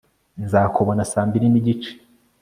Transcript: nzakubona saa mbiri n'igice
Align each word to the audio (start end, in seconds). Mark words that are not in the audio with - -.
nzakubona 0.43 1.03
saa 1.11 1.27
mbiri 1.27 1.47
n'igice 1.49 1.91